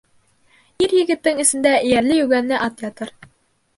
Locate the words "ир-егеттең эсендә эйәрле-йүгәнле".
0.85-2.63